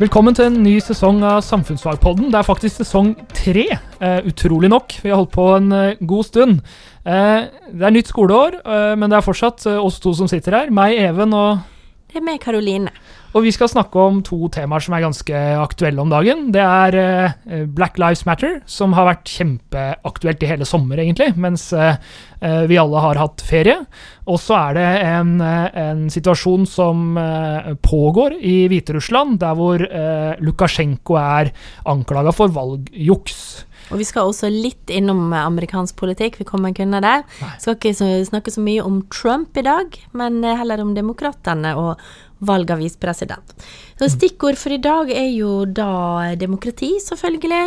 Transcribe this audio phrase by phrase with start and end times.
[0.00, 2.30] Velkommen til en ny sesong av Samfunnsfagpodden.
[2.32, 3.66] Det er faktisk sesong tre,
[4.00, 4.94] eh, utrolig nok.
[5.02, 6.62] Vi har holdt på en eh, god stund.
[7.04, 10.56] Eh, det er nytt skoleår, eh, men det er fortsatt eh, oss to som sitter
[10.56, 10.70] her.
[10.72, 11.58] Meg, Even og
[12.08, 12.88] Det er meg, Karoline.
[13.30, 16.48] Og vi skal snakke om to temaer som er ganske aktuelle om dagen.
[16.54, 21.68] Det er eh, Black Lives Matter, som har vært kjempeaktuelt i hele sommer, egentlig, mens
[21.70, 21.94] eh,
[22.42, 23.76] eh, vi alle har hatt ferie.
[24.26, 27.16] Og så er det en, en situasjon som
[27.82, 29.82] pågår i Hviterussland, der hvor
[30.38, 31.50] Lukasjenko er
[31.90, 33.40] anklaga for valgjuks.
[33.90, 36.38] Og vi skal også litt innom amerikansk politikk.
[36.38, 37.16] Vi kommer ikke unna det.
[37.58, 37.94] Skal ikke
[38.28, 42.04] snakke så mye om Trump i dag, men heller om demokratene og
[42.40, 43.54] valg av visepresident.
[44.00, 47.64] Stikkord for i dag er jo da demokrati, selvfølgelig.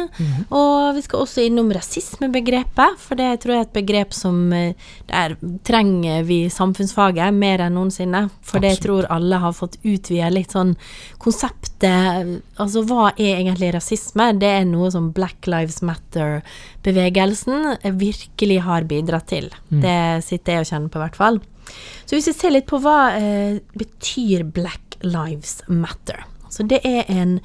[0.49, 4.73] Og vi skal også innom rasismebegrepet, for det tror jeg er et begrep som eh,
[5.09, 5.35] der
[5.67, 8.25] trenger vi samfunnsfaget mer enn noensinne.
[8.41, 10.75] For det tror alle har fått utvida litt sånn
[11.21, 14.29] konseptet Altså hva er egentlig rasisme?
[14.39, 19.49] Det er noe som Black Lives Matter-bevegelsen virkelig har bidratt til.
[19.67, 21.41] Det sitter jeg og kjenner på, i hvert fall.
[22.05, 26.25] Så hvis vi ser litt på hva eh, betyr Black Lives Matter.
[26.53, 27.39] Så det er en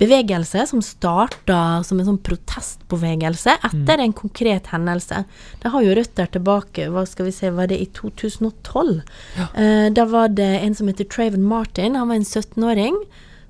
[0.00, 5.24] bevegelse som starta som en sånn protestbevegelse etter en konkret hendelse.
[5.60, 9.02] Det har jo røtter tilbake, hva skal vi se, var det i 2012?
[9.36, 12.96] Eh, da var det en som heter Traven Martin, han var en 17-åring.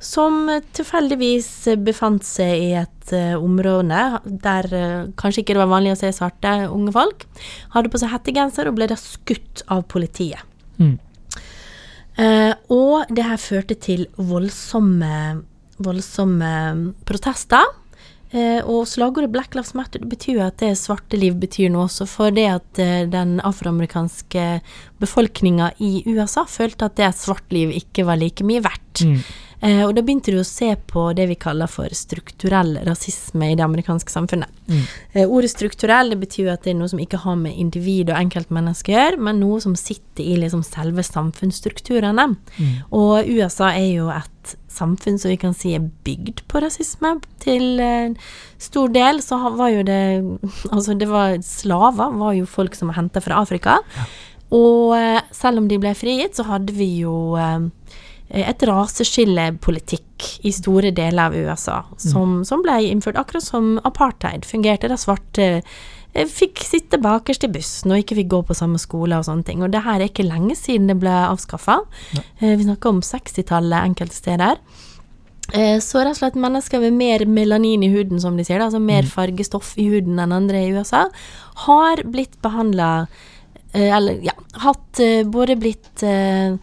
[0.00, 1.50] Som tilfeldigvis
[1.84, 6.08] befant seg i et eh, område der eh, kanskje ikke det var vanlig å se
[6.16, 7.26] svarte unge folk.
[7.74, 10.40] Hadde på seg hettegenser og ble da skutt av politiet.
[10.80, 10.96] Mm.
[12.20, 15.42] Uh, og det her førte til voldsomme,
[15.80, 16.54] voldsomme
[17.08, 17.68] protester.
[18.30, 22.34] Uh, og slagordet Black Lives Matter betyr at det svarte liv betyr noe også, for
[22.34, 24.44] det at uh, den afroamerikanske
[25.02, 29.04] befolkninga i USA følte at det svarte svart liv ikke var like mye verdt.
[29.06, 29.22] Mm.
[29.60, 33.56] Eh, og da begynte du å se på det vi kaller for strukturell rasisme i
[33.58, 34.48] det amerikanske samfunnet.
[34.70, 34.84] Mm.
[35.12, 38.16] Eh, ordet strukturell det betyr at det er noe som ikke har med individ og
[38.20, 42.30] enkeltmennesker å gjøre, men noe som sitter i liksom selve samfunnsstrukturene.
[42.56, 42.72] Mm.
[42.96, 47.18] Og USA er jo et samfunn som vi kan si er bygd på rasisme.
[47.44, 48.16] Til eh,
[48.60, 50.00] stor del så var jo det
[50.74, 53.80] Altså, det var slaver, var jo folk som var henta fra Afrika.
[54.56, 57.68] Og eh, selv om de ble frigitt, så hadde vi jo eh,
[58.30, 64.88] et raseskillepolitikk i store deler av USA, som, som ble innført akkurat som apartheid fungerte,
[64.90, 65.46] da svarte
[66.12, 69.46] eh, fikk sitte bakerst i bussen og ikke fikk gå på samme skole og sånne
[69.48, 69.64] ting.
[69.64, 71.80] Og det her er ikke lenge siden det ble avskaffa.
[72.16, 72.22] Ja.
[72.40, 74.62] vi snakker om 60-tallet enkelte steder.
[75.52, 78.78] Eh, Så rett og slett mennesker med mer melanin i huden, som de sier, altså
[78.82, 81.08] mer fargestoff i huden enn andre i USA,
[81.66, 83.08] har blitt behandla
[83.72, 84.32] Eller ja,
[84.64, 86.56] hatt eh, både blitt eh,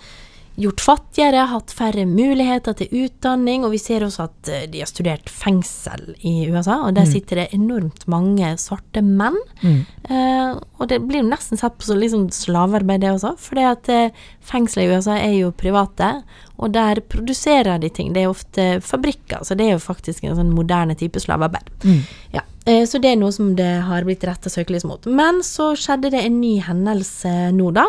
[0.57, 4.89] gjort fattigere, hatt færre muligheter til utdanning, og vi ser også at eh, de har
[4.89, 9.37] studert fengsel i USA, og der sitter det enormt mange svarte menn.
[9.61, 9.79] Mm.
[10.09, 14.23] Eh, og det blir jo nesten sett på som liksom slavearbeid, det også, for eh,
[14.49, 16.09] fengsler i USA er jo private,
[16.57, 18.13] og der produserer de ting.
[18.15, 21.69] Det er ofte fabrikker, så det er jo faktisk en sånn moderne type slavearbeid.
[21.85, 21.99] Mm.
[22.33, 25.05] Ja, eh, så det er noe som det har blitt retta søkelys mot.
[25.05, 27.85] Men så skjedde det en ny hendelse nå, da.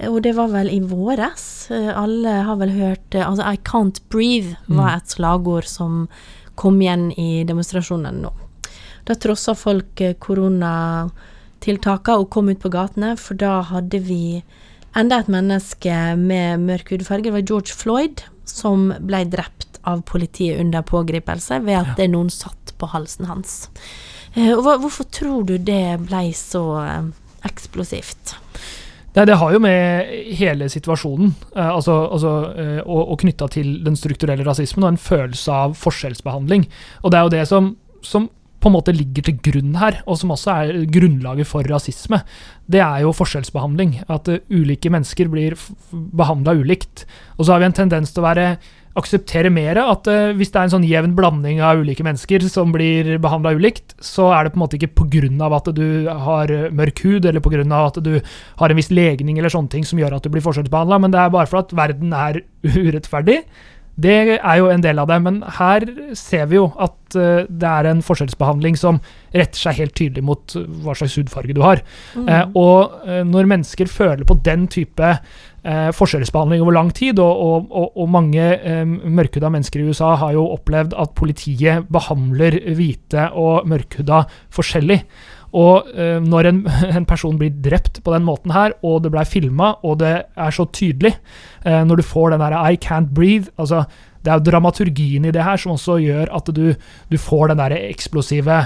[0.00, 1.70] Eh, Og det var vel i våres.
[1.70, 6.08] Eh, Alle har vel hørt eh, Altså, I can't breathe var et slagord som
[6.56, 8.32] kom igjen i demonstrasjonen nå.
[9.08, 14.42] Da trossa folk koronatiltakene og kom ut på gatene, for da hadde vi
[14.96, 17.24] enda et menneske med mørk hudfarge.
[17.24, 22.08] Det var George Floyd som ble drept av politiet under pågripelse ved at ja.
[22.12, 23.70] noen satt på halsen hans.
[24.34, 27.08] Eh, Og hvorfor tror du det ble så eh,
[27.48, 28.36] eksplosivt?
[29.10, 33.80] Nei, det har jo med hele situasjonen eh, altså, altså, eh, og, og knytta til
[33.86, 36.68] den strukturelle rasismen og en følelse av forskjellsbehandling.
[37.02, 37.72] Og det er jo det som,
[38.06, 38.28] som
[38.60, 42.20] på en måte ligger til grunn her, og som også er grunnlaget for rasisme.
[42.70, 44.02] Det er jo forskjellsbehandling.
[44.12, 45.56] At uh, ulike mennesker blir
[45.90, 47.06] behandla ulikt.
[47.38, 48.52] Og så har vi en tendens til å være
[48.98, 52.74] akseptere mer at uh, hvis det er en sånn jevn blanding av ulike mennesker som
[52.74, 55.50] blir behandla ulikt, så er det på en måte ikke pga.
[55.56, 57.64] at du har mørk hud, eller pga.
[57.80, 58.14] at du
[58.60, 61.20] har en viss legning eller sånne ting som gjør at du blir forskjellsbehandla, men det
[61.20, 62.42] er bare for at verden er
[62.76, 63.40] urettferdig.
[64.00, 65.86] Det er jo en del av det, men her
[66.18, 69.00] ser vi jo at eh, det er en forskjellsbehandling som
[69.34, 71.82] retter seg helt tydelig mot hva slags hudfarge du har.
[72.16, 77.42] Eh, og eh, når mennesker føler på den type eh, forskjellsbehandling over lang tid, og,
[77.46, 82.60] og, og, og mange eh, mørkhuda mennesker i USA har jo opplevd at politiet behandler
[82.78, 84.24] hvite og mørkhuda
[84.54, 85.02] forskjellig.
[85.56, 86.60] Og eh, når en,
[87.00, 90.54] en person blir drept på den måten her, og det blei filma, og det er
[90.54, 91.16] så tydelig,
[91.64, 93.84] eh, når du får den der I can't breathe, altså
[94.20, 96.74] det er jo dramaturgien i det her som også gjør at du,
[97.08, 98.58] du får den der eksplosive,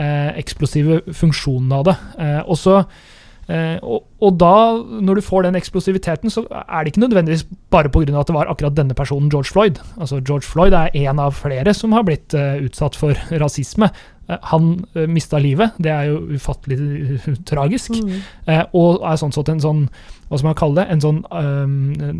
[0.00, 1.96] eh, eksplosive funksjonen av det.
[2.16, 2.78] Eh, og så
[3.82, 4.54] og, og, da,
[5.04, 8.20] når du får den eksplosiviteten, så er det ikke nødvendigvis bare pga.
[8.20, 9.80] at det var akkurat denne personen, George Floyd.
[9.98, 13.90] Altså George Floyd er en av flere som har blitt uh, utsatt for rasisme.
[14.30, 17.92] Uh, han uh, mista livet, det er jo ufattelig uh, tragisk.
[17.92, 18.20] Mm.
[18.72, 19.86] og er sånn sett en sånn
[20.28, 20.86] Hva skal man kalle det?
[20.94, 21.18] En sånn,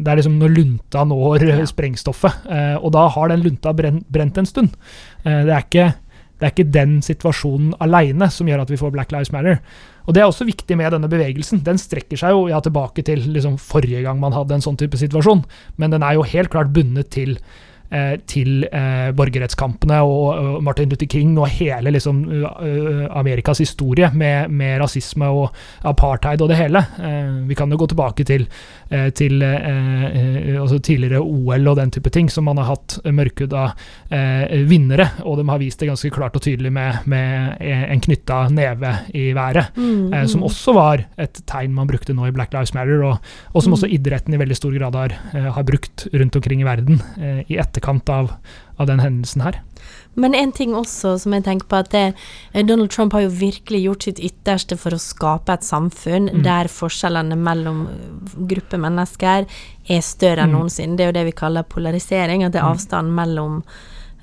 [0.05, 1.55] det er liksom når lunta når ja.
[1.65, 2.45] sprengstoffet.
[2.83, 4.75] og da har den lunta brent, brent en stund.
[5.25, 5.87] det er ikke
[6.43, 9.61] det er ikke den situasjonen aleine som gjør at vi får Black Lives Matter.
[10.07, 11.63] Og Det er også viktig med denne bevegelsen.
[11.67, 14.99] Den strekker seg jo ja, tilbake til liksom, forrige gang man hadde en sånn type
[14.99, 15.45] situasjon,
[15.79, 17.37] men den er jo helt klart bundet til
[18.29, 22.23] til eh, borgerrettskampene og Martin Luther King og hele liksom,
[23.13, 25.53] Amerikas historie med, med, rasisme og
[25.89, 26.81] apartheid og det hele.
[27.03, 28.47] Eh, vi kan jo gå tilbake til,
[29.17, 33.67] til altså tidligere OL og den type ting, som man har hatt mørkhuda
[34.69, 38.93] vinnere, og de har vist det ganske klart og tydelig med, med en knytta neve
[39.17, 40.29] i været, mm, mm.
[40.29, 43.73] som også var et tegn man brukte nå i Black Lives Matter, og, og som
[43.73, 43.79] mm.
[43.79, 45.17] også idretten i veldig stor grad har,
[45.57, 47.01] har brukt rundt omkring i verden
[47.49, 48.33] i etterkant etterkant av,
[48.79, 49.61] av den hendelsen her.
[50.15, 52.15] Men en ting også som jeg tenker på, at det,
[52.53, 56.43] eh, Donald Trump har jo virkelig gjort sitt ytterste for å skape et samfunn mm.
[56.45, 59.49] der forskjellene mellom eh, grupper mennesker
[59.89, 60.59] er større enn mm.
[60.59, 60.97] noensinne.
[60.97, 62.77] Det er jo det vi kaller polarisering, at det er mm.
[62.77, 63.59] avstanden mellom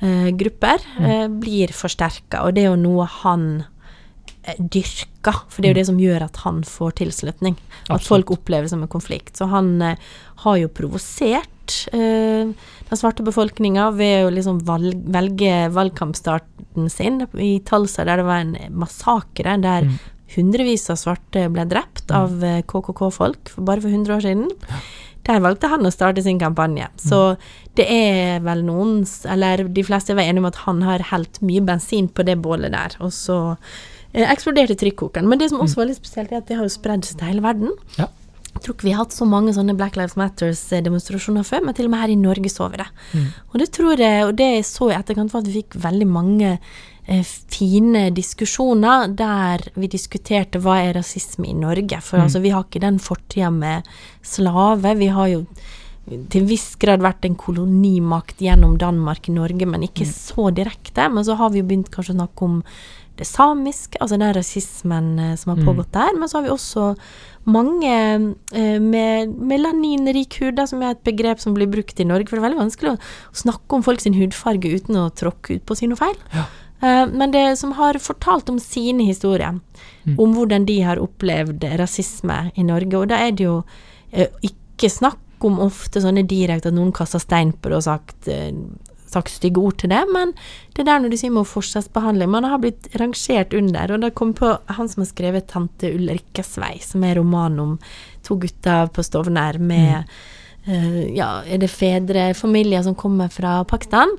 [0.03, 2.45] uh, grupper uh, blir forsterka.
[2.45, 3.49] Og det er jo noe han
[4.57, 5.79] dyrka, for det er jo mm.
[5.81, 7.57] det som gjør at han får tilslutning.
[7.59, 8.07] At Absolutt.
[8.13, 9.35] folk opplever det som en konflikt.
[9.37, 9.73] Så han
[10.45, 11.51] har jo provosert
[11.93, 12.51] uh,
[12.89, 18.41] den svarte befolkninga ved å liksom valg, velge valgkampstarten sin i Talsa, der det var
[18.43, 19.99] en massakre der mm.
[20.35, 22.17] hundrevis av svarte ble drept mm.
[22.17, 24.49] av KKK-folk eh, bare for 100 år siden.
[25.29, 26.87] Der valgte han å starte sin kampanje.
[26.89, 26.99] Mm.
[27.03, 27.21] Så
[27.77, 31.61] det er vel noen, eller de fleste er enige om at han har helt mye
[31.65, 32.97] bensin på det bålet der.
[33.05, 33.37] Og så
[34.15, 35.29] eh, eksploderte trykkokeren.
[35.29, 35.83] Men det som også mm.
[35.83, 37.77] var litt spesielt, er at det har jo spredd seg til hele verden.
[37.99, 38.09] Ja.
[38.59, 41.87] Jeg tror ikke vi har hatt så mange sånne Black Lives Matters-demonstrasjoner før, men til
[41.87, 42.87] og med her i Norge så vi det.
[43.15, 43.27] Mm.
[43.53, 46.49] Og det tror jeg, og det så i etterkant var at vi fikk veldig mange
[46.51, 47.23] eh,
[47.55, 52.01] fine diskusjoner der vi diskuterte hva er rasisme i Norge.
[52.03, 52.25] For mm.
[52.27, 53.87] altså, vi har ikke den fortida med
[54.27, 54.97] slave.
[54.99, 55.45] Vi har jo
[56.09, 60.13] til en viss grad vært en kolonimakt gjennom Danmark i Norge, men ikke mm.
[60.15, 61.09] så direkte.
[61.13, 62.63] Men så har vi jo begynt kanskje å snakke om
[63.19, 65.65] det samiske, altså den rasismen eh, som har mm.
[65.67, 66.15] pågått der.
[66.19, 66.93] Men så har vi også
[67.49, 72.29] mange eh, med melaninrik hud, som er et begrep som blir brukt i Norge.
[72.29, 73.03] For det er veldig vanskelig å,
[73.43, 76.17] snakke om folk sin hudfarge uten å tråkke ut på si noe feil.
[76.35, 76.47] Ja.
[76.81, 79.59] Eh, men det som har fortalt om sine historier,
[80.05, 80.15] mm.
[80.15, 82.95] om hvordan de har opplevd rasisme i Norge.
[82.97, 83.61] Og da er det jo
[84.11, 88.29] eh, ikke snakk om ofte sånne direkte at noen kaster stein på det og sagt
[89.09, 90.33] sagt stygge ord til det, men
[90.77, 94.35] det der når du sier med forskjellsbehandling Man har blitt rangert under, og det kom
[94.37, 97.79] på han som har skrevet 'Tante Ulrikke Svei', som er roman om
[98.23, 100.69] to gutter på Stovner med mm.
[100.69, 104.09] uh, Ja, er det fedre, familier som kommer fra Pakistan?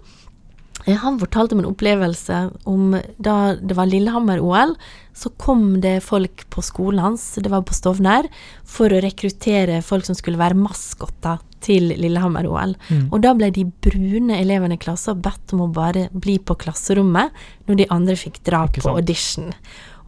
[0.87, 4.75] Han fortalte om en opplevelse om da det var Lillehammer-OL,
[5.17, 8.29] så kom det folk på skolen hans, det var på Stovner,
[8.65, 12.75] for å rekruttere folk som skulle være maskotter til Lillehammer-OL.
[12.89, 13.07] Mm.
[13.11, 17.35] Og da ble de brune elevene i klassen bedt om å bare bli på klasserommet
[17.69, 19.51] når de andre fikk dra på audition.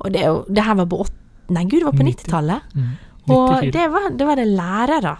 [0.00, 1.18] Og det, det, her var på 8,
[1.52, 2.74] Nei, gud, det var på 90-tallet.
[2.78, 2.92] Mm.
[3.34, 5.12] Og det var, det var det lærere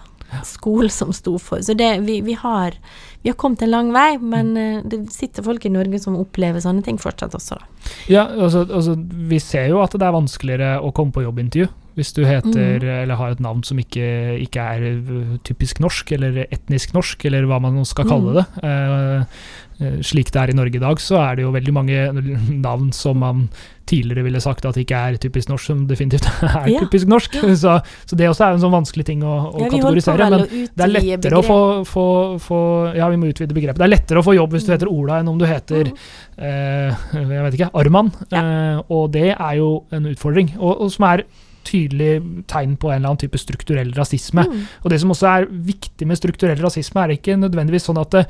[0.44, 1.62] skole som sto for.
[1.62, 2.76] Så det, vi, vi, har,
[3.22, 4.88] vi, har, kommet en lang vei, men mm.
[4.88, 7.92] det sitter folk i Norge som opplever sånne ting fortsatt også, da.
[8.10, 8.96] Ja, altså, altså,
[9.28, 12.88] vi ser jo at det er vanskeligere å komme på jobbintervju hvis du heter mm.
[13.02, 14.06] eller har et navn som ikke,
[14.46, 18.38] ikke, er eh, typisk norsk, eller etnisk norsk, eller hva man skal kalle mm.
[18.38, 18.46] det.
[18.62, 22.08] Uh, Eh, slik det er i Norge i dag, så er det jo veldig mange
[22.66, 23.46] navn som man
[23.88, 26.82] tidligere ville sagt at ikke er typisk norsk, som definitivt er ja.
[26.84, 27.34] typisk norsk.
[27.58, 30.28] Så, så, det også er en sånn vanskelig ting å, å ja, kategorisere.
[30.32, 32.06] Men det er lettere å få, få,
[32.42, 32.60] få,
[32.98, 33.80] Ja, vi må utvide begrepet.
[33.82, 36.02] Det er lettere å få jobb hvis du heter Ola, enn om du heter mm.
[36.38, 38.12] eh, jeg vet ikke, Arman.
[38.30, 38.42] Ja.
[38.42, 41.26] Eh, og det er jo en utfordring, og, og som er
[41.66, 44.44] tydelig tegn på en eller annen type strukturell rasisme.
[44.48, 44.64] Mm.
[44.82, 48.24] Og det som også er viktig med strukturell rasisme, er ikke nødvendigvis sånn at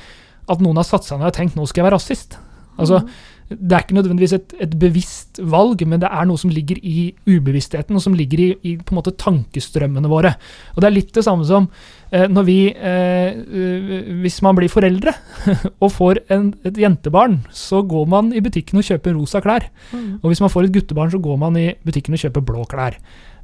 [0.51, 2.39] at noen har satt seg ned og tenkt nå skal jeg være rasist.
[2.81, 3.13] Altså, mm.
[3.49, 7.13] Det er ikke nødvendigvis et, et, bevisst valg, men det er noe som ligger i
[7.27, 10.35] ubevisstheten, og som ligger i, i på en måte tankestrømmene våre.
[10.75, 11.69] Og Det er litt det samme som
[12.11, 15.15] eh, når vi eh, Hvis man blir foreldre
[15.83, 19.69] og får en, et jentebarn, så går man i butikken og kjøper rosa klær.
[19.93, 20.23] Mm.
[20.23, 22.99] Og hvis man får et guttebarn, så går man i butikken og kjøper blå klær.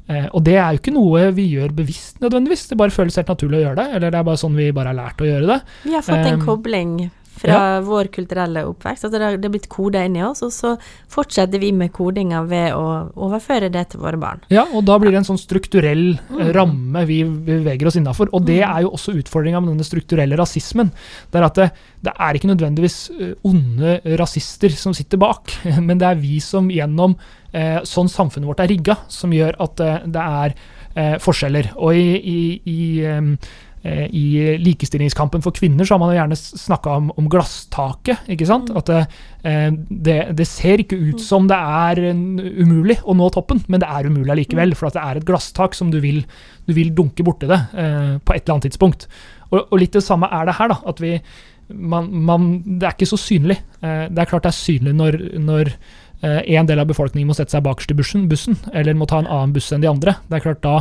[0.09, 3.29] Eh, og det er jo ikke noe vi gjør bevisst nødvendigvis, det bare føles helt
[3.29, 3.89] naturlig å gjøre det.
[3.99, 5.59] Eller det er bare sånn vi bare har lært å gjøre det.
[5.85, 6.95] Vi har fått en um, kobling
[7.43, 9.07] fra vår kulturelle oppvekst.
[9.07, 10.75] Altså det har det er blitt koda inn i oss, og så
[11.13, 12.85] fortsetter vi med kodinga ved å
[13.17, 14.43] overføre det til våre barn.
[14.53, 16.41] Ja, og da blir det en sånn strukturell Mm.
[16.41, 18.29] eh, ramme vi beveger oss innafor.
[18.33, 20.91] Og det er jo også utfordringa med denne strukturelle rasismen.
[21.31, 21.69] Det er at det,
[22.05, 25.53] det er ikke nødvendigvis eh, onde rasister som sitter bak,
[25.87, 27.17] men det er vi som gjennom
[27.53, 30.55] eh, sånn samfunnet vårt er rigga, som gjør at eh, det er
[30.95, 31.73] eh, forskjeller.
[31.77, 32.81] Og i, i, i
[33.87, 38.25] I likestillingskampen for kvinner så har man jo gjerne snakka om, om glasstaket.
[38.35, 38.73] ikke sant?
[38.75, 39.03] At det,
[39.47, 43.89] eh, det, det ser ikke ut som det er umulig å nå toppen, men det
[43.89, 44.75] er umulig allikevel.
[44.79, 46.25] For at det er et glasstak som du vil,
[46.67, 49.09] du vil dunke borti det eh, på et eller annet tidspunkt.
[49.53, 50.75] Og, og litt det samme er det her.
[50.75, 51.15] da, at vi,
[51.69, 53.61] man, man, Det er ikke så synlig.
[53.81, 55.73] Eh, det er klart det er synlig når, når
[56.23, 59.23] eh, en del av befolkningen må sette seg bakerst i bussen, bussen, eller må ta
[59.23, 60.19] en annen buss enn de andre.
[60.29, 60.81] Det er klart da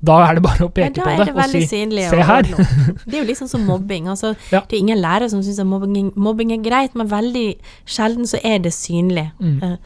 [0.00, 2.46] da er det bare å Ja, peke da på det det og si se her.
[3.04, 4.08] Det er jo liksom som mobbing.
[4.08, 4.62] Altså, Ja.
[4.64, 7.46] Det er ingen lærere som syns mobbing, mobbing er greit, men veldig
[7.84, 9.28] sjelden så er det synlig.
[9.38, 9.76] Mm.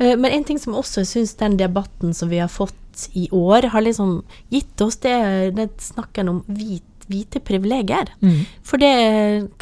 [0.00, 2.74] Uh, men en ting som også syns den debatten som vi har fått
[3.14, 8.10] i år, har liksom gitt oss, det det snakken om hvit, hvite privilegier.
[8.22, 8.42] Mm.
[8.66, 8.90] For det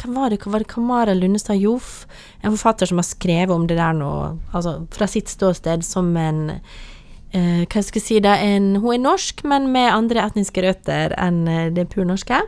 [0.01, 0.41] Hvem var det?
[0.45, 2.07] Var det Kamara Lundestad Joff?
[2.41, 4.11] En forfatter som har skrevet om det der nå,
[4.53, 6.59] altså fra sitt ståsted som en
[7.31, 11.13] eh, Hva skal jeg si det, en, Hun er norsk, men med andre etniske røtter
[11.17, 12.41] enn eh, det purnorske.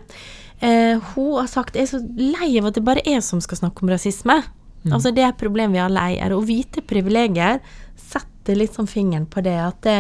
[0.62, 3.58] Eh, hun har sagt jeg er så lei av at det bare er som skal
[3.58, 4.42] snakke om rasisme.
[4.92, 6.34] Altså Det er et problem vi alle eier.
[6.34, 7.60] Og hvite privilegier
[8.02, 9.54] setter litt sånn fingeren på det.
[9.62, 9.98] At det,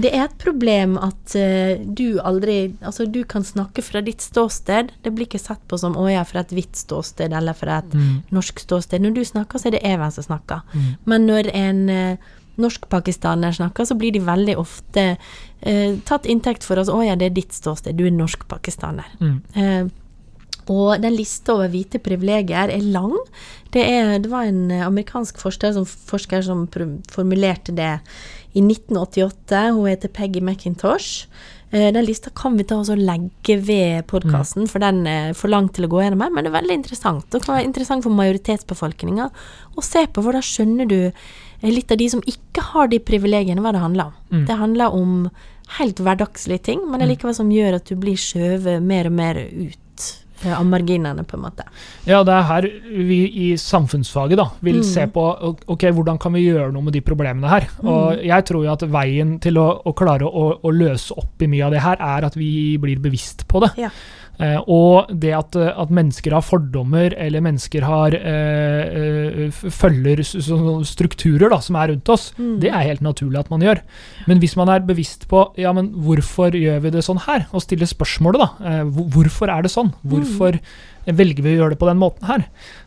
[0.00, 4.94] det er et problem at uh, du aldri Altså du kan snakke fra ditt ståsted.
[5.04, 7.92] Det blir ikke sett på som 'å ja, fra et hvitt ståsted' eller fra et
[7.92, 8.22] Mm.
[8.32, 9.00] norsk ståsted.
[9.04, 10.62] Når du snakker, så er det Even som snakker.
[10.72, 10.96] Mm.
[11.04, 12.16] Men når en eh,
[12.60, 15.16] norsk-pakistaner snakker, så blir de veldig ofte
[15.62, 16.88] eh, tatt inntekt for oss.
[16.92, 17.96] 'Å ja, det er ditt ståsted.
[17.98, 19.14] Du er norsk-pakistaner'.
[19.20, 19.38] Mm.
[19.54, 19.84] Eh,
[20.72, 23.12] og den lista over hvite privilegier er lang.
[23.74, 26.64] Det, er, det var en eh, amerikansk forsker som, forsker som
[27.12, 27.98] formulerte det
[28.54, 29.66] i 1988.
[29.74, 31.26] Hun heter Peggy McIntosh.
[31.74, 35.68] Eh, Den lista kan vi ta og legge ved podkasten, for den er for lang
[35.74, 36.30] til å gå gjennom her.
[36.30, 37.26] Men det er veldig interessant.
[37.30, 39.30] Det kan være interessant for majoritetsbefolkninga
[39.74, 41.12] å se på, for da skjønner du eh,
[41.72, 44.12] litt av de som ikke har de privilegiene, hva det handler om.
[44.30, 44.44] Mm.
[44.50, 45.30] Det handler om
[45.78, 49.12] helt hverdagslige ting, men det er likevel som gjør at du blir skjøvet mer og
[49.16, 50.10] mer ut
[50.44, 51.64] eh, av marginene, på en måte.
[52.04, 52.66] Ja, det er her
[53.08, 54.84] vi i samfunnsfaget da, vil Mm.
[54.84, 55.24] se på
[55.72, 57.68] ok, hvordan kan vi gjøre noe med de problemene her.
[57.82, 61.46] Og jeg tror jo at veien til å, å klare å, å løse opp i
[61.48, 63.72] mye av det her, er at vi blir bevisst på det.
[63.86, 63.90] Ja.
[64.40, 70.22] Eh, og det at, eh, at mennesker har fordommer, eller mennesker har eh, følger
[70.84, 72.58] strukturer da, som er rundt oss, Mm.
[72.60, 73.80] det er helt naturlig at man gjør.
[74.26, 77.62] Men hvis man er bevisst på ja, men hvorfor gjør vi det sånn her, og
[77.62, 79.92] stiller spørsmålet da, eh, hvorfor er det sånn?
[80.04, 80.58] Hvorfor
[81.06, 82.46] velger vi å gjøre det på den måten her?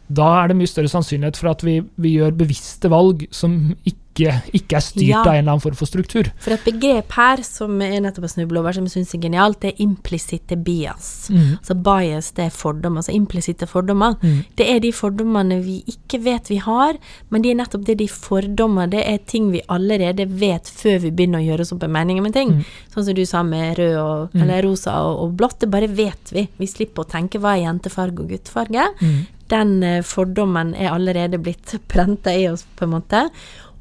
[0.09, 4.31] Da er det mye større sannsynlighet for at vi, vi gjør bevisste valg som ikke,
[4.55, 5.19] ikke er styrt Ja.
[5.19, 6.31] av en eller annen form for struktur.
[6.39, 9.59] For et begrep her som jeg nettopp har snublet over, som jeg syns er genialt,
[9.61, 11.27] det er implisitte bias.
[11.29, 11.57] Mm.
[11.59, 13.03] Altså bias, det er fordommer.
[13.03, 14.15] Altså implisitte fordommer.
[14.23, 14.39] Mm.
[14.55, 16.95] Det er de fordommene vi ikke vet vi har,
[17.29, 18.87] men de er nettopp det de fordommer.
[18.89, 22.19] Det er ting vi allerede vet før vi begynner å gjøre oss opp en mening
[22.23, 22.55] om en ting.
[22.55, 22.65] Mm.
[22.95, 24.41] Sånn som du sa med rød og, Mm.
[24.41, 25.59] eller rosa og, og blått.
[25.59, 26.47] Det bare vet vi.
[26.57, 27.67] Vi slipper å tenke hva er
[28.07, 28.87] jentefarge og guttefarge.
[29.01, 29.25] Mm.
[29.49, 33.29] Den eh, fordommen er allerede blitt prenta i oss, på en måte.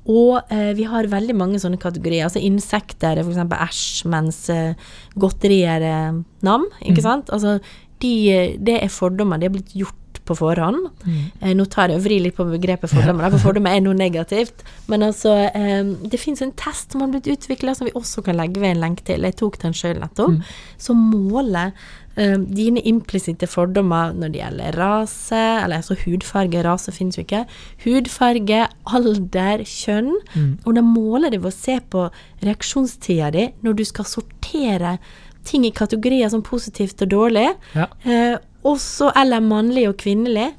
[0.07, 2.27] Og eh, vi har veldig mange sånne kategorier.
[2.27, 3.43] Altså insekter er f.eks.
[3.43, 4.75] æsj, mens eh,
[5.17, 6.69] godterier er nam.
[6.83, 7.07] Ikke mm.
[7.07, 7.33] sant?
[7.35, 7.59] Altså,
[8.03, 9.39] de, eh, det er fordommer.
[9.39, 10.89] De er blitt gjort på forhånd.
[11.07, 11.19] Mm.
[11.41, 14.65] Eh, nå tar jeg og vrir litt på begrepet fordommer, for fordommer er noe negativt.
[14.91, 18.39] Men altså, eh, det fins en test som har blitt utvikla, som vi også kan
[18.39, 19.27] legge ved en lenke til.
[19.27, 20.37] Jeg tok den sjøl nettopp.
[20.37, 20.59] Mm.
[20.87, 21.75] Som måler
[22.17, 27.45] eh, dine implisitte fordommer når det gjelder rase, eller altså hudfarge, rase finnes jo ikke.
[27.85, 28.65] Hudfarge,
[28.99, 30.13] alder, kjønn.
[30.35, 30.51] Mm.
[30.65, 32.09] Og da måler det ved å se på
[32.45, 34.99] reaksjonstida di når du skal sortere
[35.47, 37.49] ting i kategorier som positivt og dårlig.
[37.77, 37.89] Ja.
[38.05, 40.51] Eh, også, eller mannlig og kvinnelig.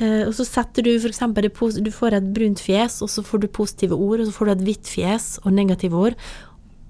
[0.00, 3.46] Uh, og så setter du eksempel Du får et brunt fjes, og så får du
[3.48, 6.16] positive ord, og så får du et hvitt fjes og negative ord.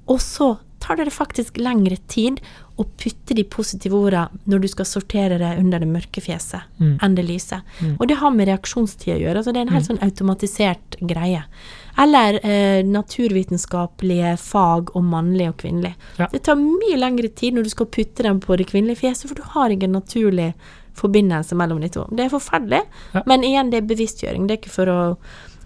[0.09, 0.54] Og så
[0.85, 2.40] tar det faktisk lengre tid
[2.76, 6.99] å putte de positive ordene når du skal sortere det under det mørke fjeset, Mm.
[7.00, 7.61] enn det lyse.
[7.81, 7.97] Mm.
[8.00, 9.37] Og det har med reaksjonstid å gjøre.
[9.40, 11.45] Altså det er en helt sånn automatisert greie.
[11.98, 15.94] Eller eh, naturvitenskapelige fag om mannlig og kvinnelig.
[16.18, 16.26] Ja.
[16.32, 19.38] Det tar mye lengre tid når du skal putte dem på det kvinnelige fjeset, for
[19.38, 20.52] du har ikke en naturlig
[20.98, 22.04] forbindelse mellom de to.
[22.10, 22.82] Det er forferdelig,
[23.14, 23.22] Ja.
[23.26, 24.46] men igjen, det er bevisstgjøring.
[24.46, 25.16] Det er ikke for å,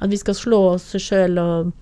[0.01, 1.73] at vi skal slå oss sjøl og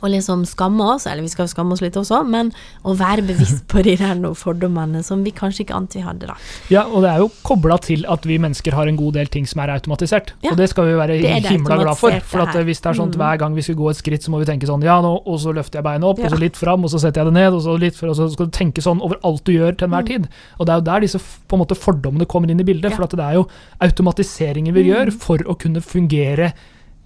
[0.00, 2.52] å liksom skamme oss, eller vi skal skamme oss litt også, men
[2.86, 6.36] å være bevisst på de der fordommene som vi kanskje ikke ante vi hadde, da.
[6.70, 9.44] Ja, og det er jo kobla til at vi mennesker har en god del ting
[9.50, 10.32] som er automatisert.
[10.46, 11.18] Ja, og det skal vi være
[11.50, 12.16] himla glad for.
[12.24, 13.20] For at hvis det er sånn at Mm.
[13.20, 15.38] hver gang vi skal gå et skritt, så må vi tenke sånn ja, nå, og
[15.40, 16.26] så løfter jeg beinet opp, Ja.
[16.26, 18.16] og så litt fram, og så setter jeg det ned, og så litt fram, og
[18.16, 20.06] så skal du tenke sånn over alt du gjør til enhver Mm.
[20.06, 20.28] tid.
[20.60, 22.96] Og det er jo der disse på en måte fordommene kommer inn i bildet, Ja.
[22.96, 23.48] for at det er jo
[23.82, 24.90] automatiseringer vi Mm.
[24.94, 26.52] gjør for å kunne fungere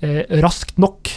[0.03, 1.09] eh, raskt nok.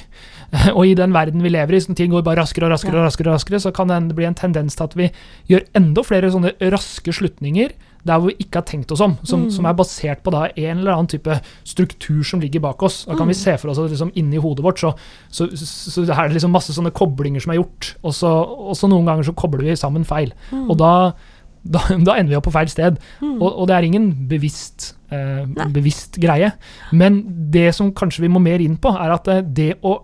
[0.78, 3.08] Og i den verden vi lever i, som ting går bare raskere og raskere, og
[3.10, 5.10] raskere, og raskere, så kan det bli en tendens til at vi
[5.52, 7.74] gjør enda flere sånne raske slutninger
[8.08, 9.50] der hvor vi ikke har tenkt oss om, som, Mm.
[9.52, 11.34] som er basert på da en eller annen type
[11.68, 13.02] struktur som ligger bak oss.
[13.04, 13.42] Da kan vi Mm.
[13.42, 14.94] se for oss at liksom inni hodet vårt så,
[15.30, 18.32] så, så, så er det liksom masse sånne koblinger som er gjort, og så,
[18.72, 20.32] og så noen ganger så kobler vi sammen feil.
[20.54, 20.70] Mm.
[20.72, 20.94] Og da,
[21.68, 22.96] da, da ender vi opp på feil sted.
[23.20, 23.42] Mm.
[23.42, 25.44] Og, og det er ingen bevisst, eh,
[25.76, 26.54] bevisst greie.
[26.94, 29.98] Men det som kanskje vi må mer inn på, er at eh, det å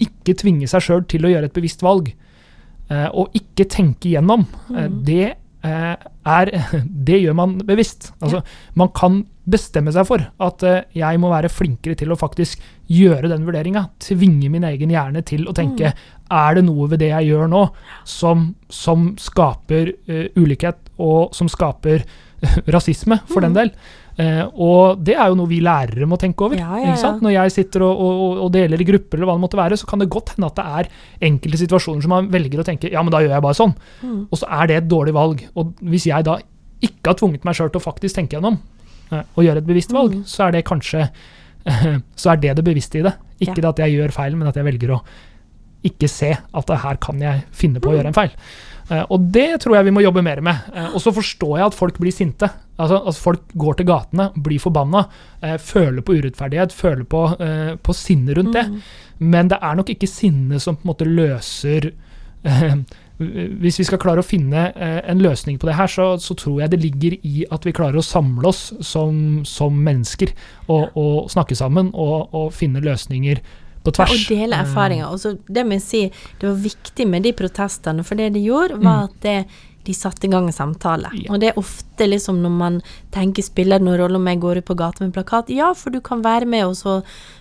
[0.00, 2.12] ikke tvinge seg sjøl til å gjøre et bevisst valg,
[2.90, 5.04] eh, og ikke tenke igjennom, eh, Mm.
[5.04, 6.46] det eh, er
[7.04, 8.12] Det gjør man bevisst.
[8.22, 8.42] Altså,
[8.74, 10.62] Man kan bestemme seg for at
[10.94, 13.88] jeg må være flinkere til å faktisk gjøre den vurderinga.
[13.98, 15.92] Tvinge min egen hjerne til å tenke
[16.30, 17.64] er det noe ved det jeg gjør nå
[18.06, 22.04] som, som skaper eh, ulikhet, og som skaper
[22.72, 23.54] rasisme, for den Mm.
[23.58, 23.70] del.
[24.20, 26.58] Eh, og det er jo noe vi lærere må tenke over.
[26.58, 27.22] Ja, ja, Ikke sant?
[27.24, 29.86] Når jeg sitter og, og, og deler i grupper, eller hva det måtte være, så
[29.88, 30.90] kan det godt hende at det er
[31.30, 33.72] enkelte situasjoner som man velger å tenke ja, men da gjør jeg bare sånn.
[34.02, 34.18] Mm.
[34.28, 35.46] Og så er det et dårlig valg.
[35.56, 36.36] Og hvis jeg da
[36.84, 38.58] ikke har tvunget meg sjøl til å faktisk tenke gjennom
[39.12, 40.24] eh, og gjøre et bevisst valg, Mm.
[40.28, 41.08] så er det kanskje
[42.16, 43.12] så er det det bevisste i det.
[43.40, 43.62] Ikke Ja.
[43.62, 45.00] det at jeg gjør feil, men at jeg velger å
[45.84, 47.96] ikke se at her kan jeg finne på å Mm.
[47.98, 48.30] gjøre en feil.
[48.90, 50.66] Eh, og det tror jeg vi må jobbe mer med.
[50.74, 52.50] Eh, og så forstår jeg at folk blir sinte.
[52.80, 55.04] Altså at folk går til gatene, blir forbanna,
[55.42, 57.24] eh, føler på urettferdighet, føler på,
[57.82, 58.66] på sinne rundt det.
[58.68, 58.80] Mm.
[59.30, 61.92] Men det er nok ikke sinne som på en måte løser
[63.20, 66.72] Hvis vi skal klare å finne en løsning på det her, så, så tror jeg
[66.72, 70.32] det ligger i at vi klarer å samle oss som, som mennesker
[70.72, 73.42] og, og snakke sammen og, og finne løsninger
[73.84, 75.08] på Ja, og dele Eh, erfaringer.
[75.10, 76.02] Og så det må jeg si,
[76.40, 79.46] det var viktig med de protestene, for det de gjorde, var at det,
[79.84, 81.08] de satte i gang en samtale.
[81.08, 81.20] Mm.
[81.24, 81.32] Ja.
[81.32, 84.64] Og det er ofte liksom når man tenker spiller noen rolle om jeg går ut
[84.68, 86.98] på gata med plakat, ja, for du kan være med og så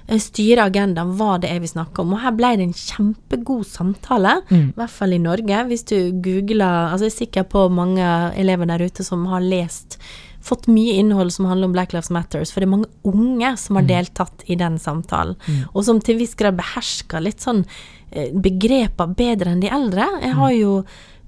[0.07, 2.13] eh, styre agendaen, hva det er vi snakker om.
[2.15, 4.69] Og her ble det en kjempegod samtale, Mm.
[4.69, 5.65] i hvert fall i Norge.
[5.67, 8.07] Hvis du googler Altså, jeg er sikker på mange
[8.39, 9.99] elever der ute som har lest
[10.41, 13.79] Fått mye innhold som handler om Black Lives Matters, for det er mange unge som
[13.79, 15.35] har deltatt i den samtalen,
[15.73, 17.65] og som til viss grad behersker litt sånn
[18.11, 20.07] eh, begreper bedre enn de eldre.
[20.23, 20.73] Jeg har jo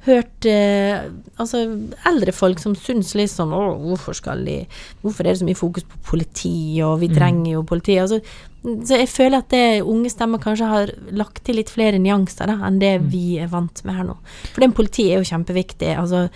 [0.06, 1.04] hørt eh,
[1.38, 1.64] altså
[2.10, 4.56] eldre folk som syns liksom Å, hvorfor skal de
[5.04, 7.98] Hvorfor er det så mye fokus på politi, og vi trenger jo politi?
[8.02, 8.22] Altså,
[8.62, 12.60] så jeg føler at det unge stemmer kanskje har lagt til litt flere nyanser da,
[12.68, 14.18] enn det vi er vant med her nå.
[14.52, 15.96] For den politiet er jo kjempeviktig.
[15.98, 16.28] Altså,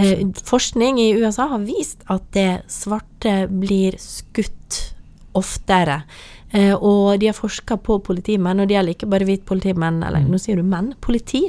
[0.00, 4.80] eh, forskning i USA har vist at det svarte blir skutt
[5.36, 6.02] oftere.
[6.52, 10.26] Eh, og de har forska på politimenn, og det gjelder ikke bare hvit politimenn, eller
[10.28, 11.46] nå sier du menn, politi.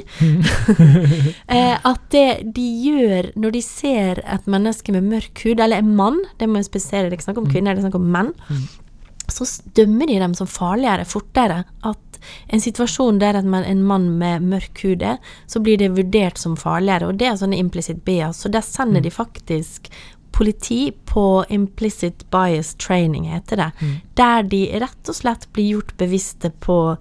[1.56, 5.94] eh, at det de gjør når de ser et menneske med mørk hud, eller en
[5.98, 8.10] mann, det må jeg spesifisere, det er ikke snakk om kvinner, det er snakk om
[8.16, 8.34] menn,
[9.30, 11.62] så dømmer de dem som farligere, fortere.
[11.86, 16.38] At en situasjon der man, en mann med mørk hud er, så blir det vurdert
[16.38, 17.10] som farligere.
[17.10, 18.42] Og det er sånne implicit bias.
[18.42, 19.90] Så der sender de faktisk
[20.36, 23.70] politi på implicit bias training, heter det.
[24.20, 26.96] Der de rett og slett blir gjort bevisste på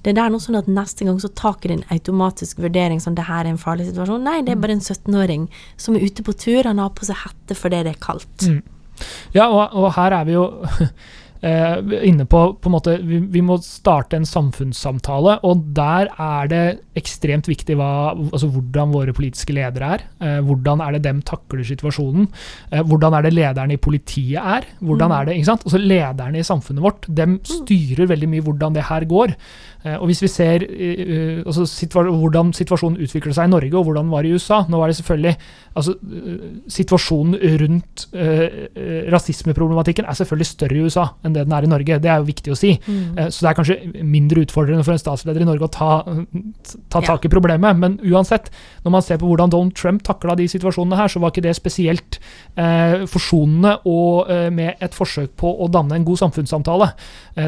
[0.00, 3.26] det er noe sånn at neste gang så tar ikke en automatisk vurdering som det
[3.28, 4.24] her er en farlig situasjon.
[4.24, 5.42] Nei, det er bare en 17-åring
[5.76, 6.64] som er ute på tur.
[6.64, 8.46] Han har på seg hette fordi det er kaldt.
[8.48, 8.62] Mm.
[9.36, 10.46] Ja, og, og her er vi jo
[11.46, 11.76] eh,
[12.06, 16.62] inne på, på en måte, vi, vi må starte en samfunnssamtale, og der er det
[16.98, 20.06] ekstremt viktig hva, altså hvordan våre politiske ledere er.
[20.20, 22.28] Eh, hvordan er det dem takler situasjonen?
[22.70, 24.68] Eh, hvordan er det lederne i politiet er?
[24.80, 25.66] Hvordan er det, ikke sant?
[25.66, 29.34] Altså Lederne i samfunnet vårt dem styrer veldig mye hvordan det her går.
[29.84, 31.64] Eh, og hvis vi ser eh, eh, altså
[32.04, 34.96] hvordan situasjonen utvikler seg i Norge, og hvordan den var i USA Nå var det
[34.98, 35.36] selvfølgelig
[35.80, 35.94] altså,
[36.68, 38.68] Situasjonen rundt eh,
[39.12, 41.98] rasismeproblematikken er selvfølgelig større i USA enn det den er i Norge.
[42.02, 42.74] Det er jo viktig å si.
[42.76, 45.90] Eh, så det er kanskje mindre utfordrende for en statsleder i Norge å ta,
[46.92, 47.78] ta tak i problemet.
[47.80, 48.50] Men uansett,
[48.84, 51.56] når man ser på hvordan Donald Trump takla de situasjonene her, så var ikke det
[51.56, 52.20] spesielt
[52.58, 56.90] uh, forsonende og med et forsøk på å danne en god samfunnssamtale.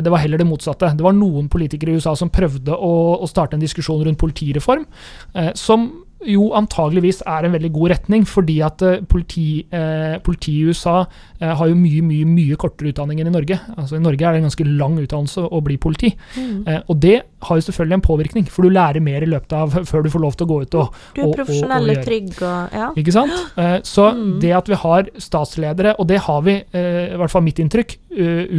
[0.03, 0.93] Det var heller det motsatte.
[0.97, 4.87] Det var noen politikere i USA som prøvde å, å starte en diskusjon rundt politireform,
[5.35, 5.89] eh, som
[6.27, 10.97] jo antageligvis er en veldig god retning, fordi at eh, politi, eh, politiet i USA
[11.41, 13.59] eh, har jo mye mye, mye kortere utdanning enn i Norge.
[13.77, 16.13] Altså I Norge er det en ganske lang utdannelse å bli politi.
[16.37, 16.63] Mm.
[16.69, 19.75] Eh, og det har jo selvfølgelig en påvirkning, for du lærer mer i løpet av
[19.91, 22.77] før du får lov til å gå ut og, Du er profesjonell og trygg og
[22.79, 22.91] Ja.
[22.97, 23.33] Ikke sant?
[23.63, 24.41] Eh, så Mm.
[24.41, 27.97] det at vi har statsledere, og det har vi, eh, i hvert fall mitt inntrykk,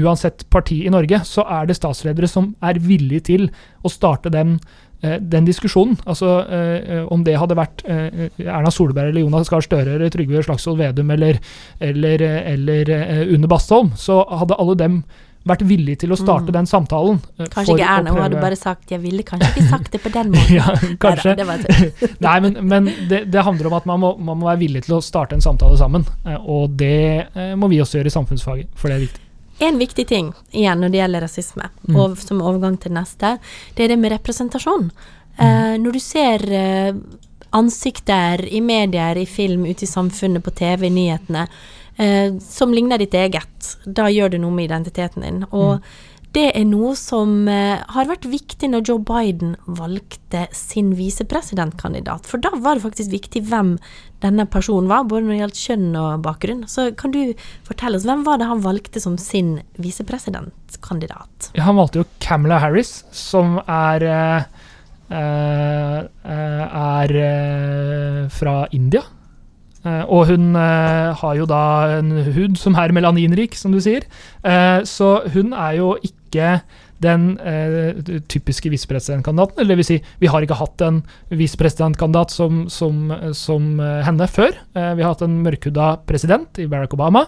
[0.04, 3.50] uansett parti i Norge, så er det statsledere som er villige til
[3.86, 4.56] å starte den,
[5.20, 5.98] den diskusjonen.
[6.08, 10.44] Altså eh, om det hadde vært eh, Erna Solberg eller Jonas Gahr Støre eller Trygve
[10.46, 11.40] Slagsvold Vedum eller,
[11.84, 15.04] eller, eh, eller eh, Une Bastholm, så hadde alle dem
[15.44, 16.54] vært villige til å starte Mm.
[16.56, 17.18] den samtalen.
[17.38, 20.00] eh, Kanskje for ikke Erna, hun hadde bare sagt 'jeg ville kanskje ikke sagt det
[20.02, 20.56] på den måten'.
[20.56, 21.36] ja, kanskje.
[21.36, 24.84] Det Nei, men, men det, det handler om at man må, man må være villig
[24.86, 26.06] til å starte en samtale sammen.
[26.26, 29.20] eh, Og det eh, må vi også gjøre i samfunnsfaget, for det er viktig.
[29.60, 31.96] En viktig ting igjen når det gjelder rasisme, Mm.
[32.00, 33.38] og som overgang til neste,
[33.76, 34.92] det er det med representasjon.
[35.40, 35.46] Mm.
[35.46, 36.94] Eh, når du ser eh,
[37.54, 41.48] ansikter i medier, i film, ute i samfunnet, på TV, i nyhetene,
[41.98, 45.44] eh, som ligner ditt eget, da gjør det noe med identiteten din.
[45.52, 45.82] Og Mm.
[46.34, 52.26] Det er noe som eh, har vært viktig når Joe Biden valgte sin visepresidentkandidat.
[52.30, 53.76] For da var det faktisk viktig hvem
[54.24, 56.64] denne personen var, både når det gjaldt kjønn og bakgrunn.
[56.72, 57.36] Så kan du
[57.68, 61.52] fortelle oss, hvem var det han valgte som sin visepresidentkandidat?
[61.62, 64.48] Han valgte jo Camela Harris, som er eh,
[65.14, 66.00] eh,
[66.34, 67.18] er
[68.34, 69.06] fra India.
[69.84, 71.64] Og hun har jo da
[71.98, 74.06] en hud som er melaninrik, som du sier.
[74.88, 76.23] Så hun er jo ikke
[77.04, 78.00] den eh,
[78.32, 79.60] typiske visepresidentkandidaten.
[79.60, 81.02] Eller det vil si, vi har ikke hatt en
[81.34, 84.56] visepresidentkandidat som, som, som eh, henne før.
[84.76, 87.26] Eh, vi har hatt en mørkhuda president i Barack Obama,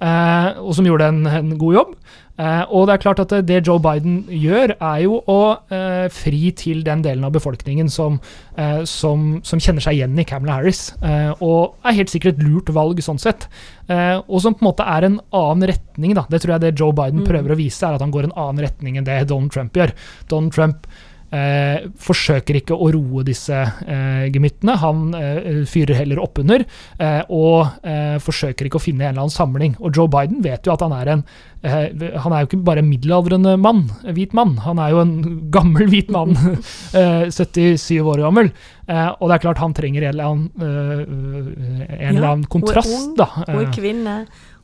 [0.00, 1.94] eh, og som gjorde en, en god jobb.
[2.38, 5.38] Eh, og det er klart at det, det Joe Biden gjør, er jo å
[5.74, 8.20] eh, fri til den delen av befolkningen som,
[8.56, 10.82] eh, som, som kjenner seg igjen i Camelot Harris.
[11.02, 13.48] Eh, og er helt sikkert et lurt valg sånn sett.
[13.90, 16.14] Eh, og som på en måte er en annen retning.
[16.14, 16.26] da.
[16.30, 17.26] Det tror jeg det Joe Biden Mm.
[17.26, 19.90] prøver å vise, er at han går en annen retning enn det Donald Trump gjør.
[20.30, 20.86] Donald Trump
[21.34, 24.76] eh, forsøker ikke å roe disse eh, gemyttene.
[24.82, 29.34] Han eh, fyrer heller oppunder eh, og eh, forsøker ikke å finne en eller annen
[29.34, 29.76] samling.
[29.82, 31.24] Og Joe Biden vet jo at han er en
[31.58, 33.80] Han er jo ikke bare en middelaldrende mann,
[34.14, 34.52] hvit mann.
[34.62, 35.14] Han er jo en
[35.56, 36.36] gammel hvit mann.
[36.98, 38.52] eh, 77 år gammel.
[38.86, 42.88] Eh, og det er klart han trenger en eller annen, eh, en eller Ja, kontrast.
[42.88, 43.28] hun er ung, da.
[43.48, 44.14] Hun er kvinne,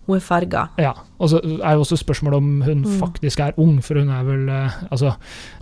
[0.07, 0.67] hun er farga.
[0.79, 2.99] ja, og så er jo også spørsmålet om hun Mm.
[3.01, 5.13] faktisk er ung, for hun er vel eh, Altså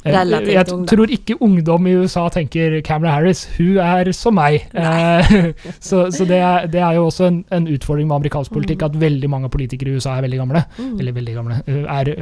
[0.05, 0.96] eh, Relativt Jeg ung, da.
[0.96, 4.62] tror ikke ungdom i USA tenker Camera Harris, hun er som meg.
[4.74, 8.83] Eh, så så det, er, det er jo også en, en utfordring med amerikansk politikk,
[8.83, 10.64] at veldig mange politikere i USA er veldig gamle.
[10.78, 10.98] Mm.
[10.98, 11.62] Eller veldig gamle.
[11.68, 12.18] Er, det,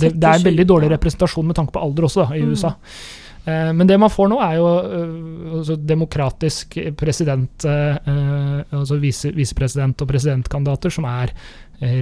[0.00, 2.50] det er en veldig dårlig representasjon med tanke på alder også, da, i Mm.
[2.54, 2.70] USA.
[3.46, 7.96] Eh, Men det man får nå, er jo eh, altså demokratisk president, eh,
[8.72, 11.32] altså visepresident og presidentkandidater som er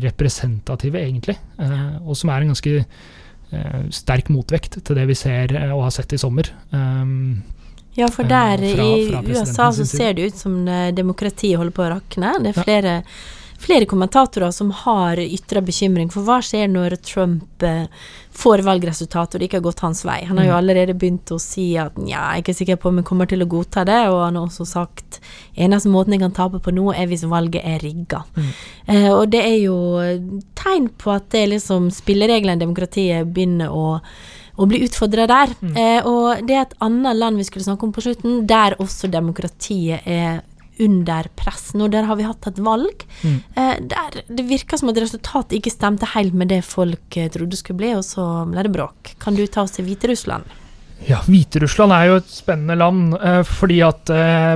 [0.04, 1.36] representative, egentlig.
[1.58, 2.84] eh, Og som er en ganske
[3.52, 6.48] eh, sterk motvekt til det vi ser og har sett i sommer.
[7.94, 10.64] Ja, for der fra- i fra i USA så ser det ut som
[10.96, 12.30] demokratiet holder på å rakne.
[12.42, 13.02] Det er Ja.
[13.62, 17.86] Flere, kommentatorer som har ytra bekymring for hva skjer når Trump eh,
[18.32, 20.22] får valgresultat og det ikke har gått hans vei.
[20.28, 20.58] Han har jo Mm.
[20.58, 23.42] allerede begynt å si at nja, jeg er ikke sikker på om jeg kommer til
[23.44, 25.20] å godta det, og han har også sagt
[25.56, 28.24] eneste måten jeg kan tape på nå, er hvis valget er rigga.
[28.36, 28.52] Mm.
[28.88, 29.76] Eh, og det er jo
[30.54, 34.00] tegn på at det er liksom spillereglene i demokratiet begynner å
[34.60, 35.48] å bli utfordra der.
[35.62, 35.76] Mm.
[35.80, 39.08] Eh, og det er et annet land vi skulle snakke om på slutten, der også
[39.10, 40.42] demokratiet er
[40.82, 41.70] under press.
[41.78, 43.36] Nå der har vi hatt et valg Mm.
[43.56, 47.56] eh, der det virker som at resultatet ikke stemte helt med det folk eh, trodde
[47.56, 49.14] skulle bli, og så ble det bråk.
[49.22, 50.44] Kan du ta oss til Hviterussland?
[51.08, 54.10] Ja, Hviterussland er jo et spennende land, eh, fordi at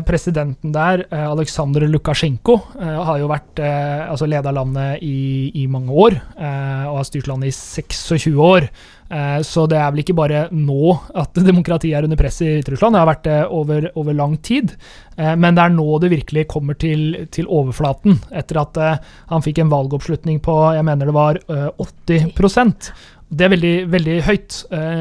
[0.07, 7.01] presidenten der, Aleksandr Lukasjenko, har jo vært altså leda landet i, i mange år, og
[7.01, 8.69] har styrt landet i 26 år.
[9.09, 12.97] Eh, så det er vel ikke bare nå at demokratiet er under press i Hviterussland,
[12.97, 14.77] det har vært det over, over lang tid.
[15.17, 19.45] Eh, men det er nå det virkelig kommer til, til overflaten, etter at eh, han
[19.45, 22.91] fikk en valgoppslutning på jeg mener det var eh, 80%
[23.27, 24.57] det er veldig, veldig høyt,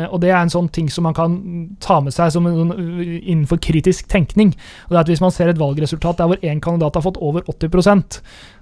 [0.09, 1.35] og det er en sånn ting som man kan
[1.77, 4.55] ta med seg en, innenfor kritisk tenkning.
[4.87, 7.21] Og det er at Hvis man ser et valgresultat der hvor én kandidat har fått
[7.21, 7.69] over 80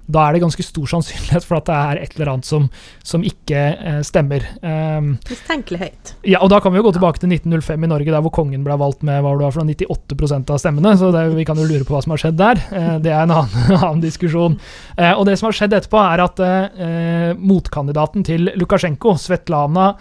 [0.06, 2.66] da er det ganske stor sannsynlighet for at det er et eller annet som,
[3.06, 4.44] som ikke eh, stemmer.
[4.60, 6.14] Um, Mistenkelig høyt.
[6.28, 8.66] ja, og Da kan vi jo gå tilbake til 1905 i Norge, der hvor kongen
[8.66, 10.96] ble valgt med var det for 98 av stemmene.
[11.00, 12.60] Så det, vi kan jo lure på hva som har skjedd der.
[12.68, 14.58] Eh, det er en annen, annen diskusjon.
[14.96, 19.94] Eh, og det som har skjedd etterpå, er at eh, motkandidaten til Lukasjenko, Svetlana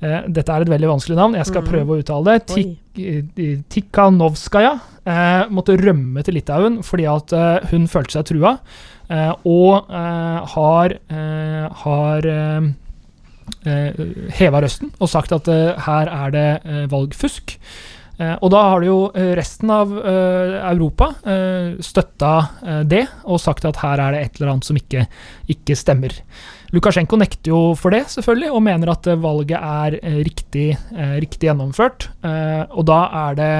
[0.00, 1.70] eh, Dette er et veldig vanskelig navn, jeg skal mm.
[1.70, 2.48] prøve å uttale det.
[2.50, 4.74] Tik, eh, Tikhanovskaja.
[5.04, 10.54] eh, måtte rømme til Litauen fordi at eh, hun følte seg trua, eh, og eh,
[10.54, 12.68] har, eh, har eh,
[13.68, 14.04] eh,
[14.38, 15.50] heva røsten og sagt at
[15.84, 16.48] her er det
[16.92, 17.58] valgfusk.
[18.14, 18.98] Og da har det jo
[19.34, 21.08] resten av Europa
[21.82, 22.34] støtta
[22.86, 25.02] det og sagt at her er det et eller annet som ikke,
[25.50, 26.14] ikke stemmer.
[26.74, 31.16] Lukasjenko nekter jo for det, selvfølgelig, og mener at eh, valget er eh, riktig, eh,
[31.22, 32.08] riktig gjennomført.
[32.74, 33.52] Og da er det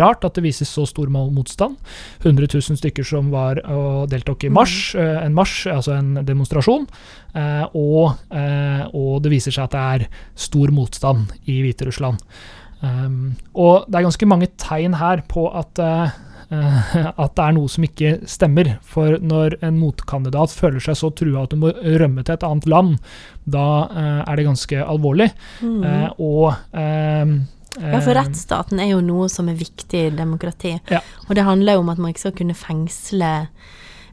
[0.00, 1.76] rart at det vises så stor motstand.
[2.22, 6.86] 100 000 stykker som var og deltok i mars, eh, en marsj, altså en demonstrasjon.
[7.36, 12.22] Eh, og, eh, og det viser seg at det er stor motstand i Hviterussland.
[12.86, 15.80] Og det er ganske mange tegn her på at,
[16.50, 18.76] at det er noe som ikke stemmer.
[18.86, 22.68] For når en motkandidat føler seg så trua at du må rømme til et annet
[22.70, 22.96] land,
[23.46, 25.30] da eh, er det ganske alvorlig.
[25.62, 25.82] Mm.
[25.82, 26.54] Eh, og
[27.76, 30.76] Ja, for eh, rettsstaten er jo noe som er viktig i demokrati.
[30.92, 31.02] Ja.
[31.26, 33.32] Og det handler jo om at man ikke skal kunne fengsle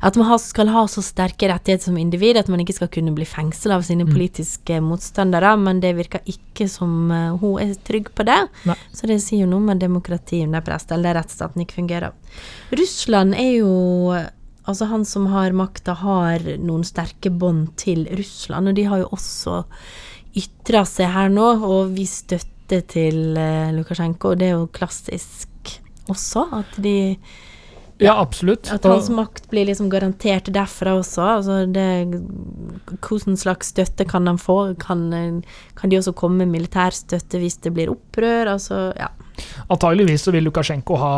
[0.04, 3.14] At man har- skal ha så sterke rettigheter som individ at man ikke skal kunne
[3.16, 4.12] bli fengsla av sine Mm.
[4.14, 8.50] politiske motstandere, men det virker ikke som uh, hun er trygg på det.
[8.66, 8.76] Nei.
[8.94, 12.12] Så det sier jo noe med demokrati under press, eller rettsstaten ikke fungerer.
[12.72, 14.30] Russland er jo
[14.66, 19.10] Altså, han som har makta, har noen sterke bånd til Russland, og de har jo
[19.12, 19.66] også
[20.38, 25.50] ytra seg her nå og vist støtte til uh, Lukasjenko, og det er jo klassisk
[26.08, 27.18] også, at de
[28.02, 28.70] Ja, absolutt.
[28.74, 31.26] At hans makt blir liksom garantert derfra også.
[31.38, 31.88] Altså det
[33.04, 34.58] Hvilken slags støtte kan de få?
[34.82, 35.44] Kan,
[35.78, 38.56] kan de også komme med militærstøtte hvis det blir opprør?
[38.56, 39.12] Altså, ja.
[39.74, 41.14] Antageligvis så vil Lukasjenko ha,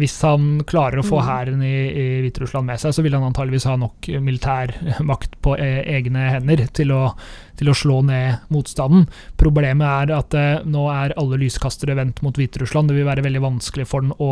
[0.00, 1.26] hvis han klarer å få Mm.
[1.28, 4.72] hæren i, i Hviterussland med seg, så vil han antageligvis ha nok militær
[5.10, 7.02] makt på e egne hender til å,
[7.60, 9.04] til å slå ned motstanden.
[9.36, 12.88] Problemet er at eh, nå er alle lyskastere vendt mot Hviterussland.
[12.88, 14.30] Det vil være veldig vanskelig for den å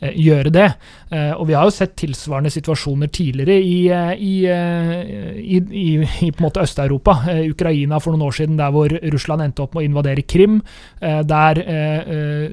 [0.00, 0.66] eh, gjøre det.
[1.14, 5.86] Eh, og vi har jo sett tilsvarende situasjoner tidligere i, eh, i, eh, i, i,
[6.26, 7.20] i på en måte Øst-Europa.
[7.30, 10.58] Eh, Ukraina for noen år siden, der hvor Russland endte opp med å invadere Krim.
[11.00, 12.50] Eh, der eh, eh,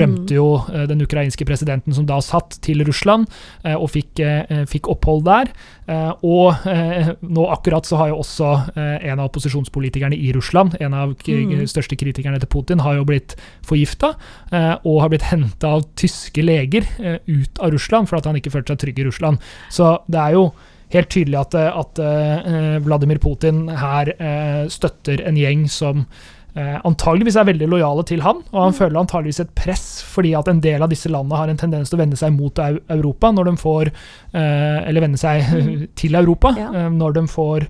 [0.00, 3.26] rømte jo eh, den ukrainske presidenten som da satt, til Russland,
[3.64, 5.52] eh, og fikk, eh, fikk opphold der.
[5.88, 10.76] Eh, og eh, nå akkurat så har jo også eh, en av opposisjonspolitikerne i Russland,
[10.80, 11.66] en av Mm.
[11.68, 14.14] største kritikerne til Putin, har jo blitt forgifta,
[14.52, 18.36] eh, og har blitt henta av tyske leger eh, ut av Russland for at han
[18.36, 19.38] ikke følte seg trygg i Russland.
[19.70, 20.52] Så det er jo
[20.92, 26.06] helt tydelig at, eh, at eh, Vladimir Putin her eh, støtter en gjeng som
[26.54, 30.48] eh, antageligvis er veldig lojale til han, og han føler antageligvis et press fordi at
[30.48, 33.44] en del av disse landene har en tendens til å vende seg mot Europa når
[33.50, 33.90] de får
[34.34, 35.42] eh, Eller vende seg
[36.02, 36.68] til Europa Ja.
[36.74, 37.62] eh, når de får